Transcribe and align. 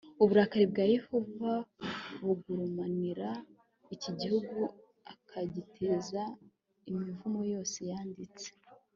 uburakari 0.21 0.65
bwa 0.71 0.85
yehova 0.95 1.51
bugurumanira 2.23 3.29
iki 3.95 4.11
gihugu 4.19 4.59
akagiteza 5.13 6.21
imivumo 6.89 7.41
yose 7.53 7.77
yanditse 7.89 8.47